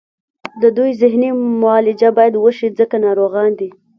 [0.61, 1.29] د دوی ذهني
[1.61, 3.69] معالجه باید وشي ځکه ناروغان دي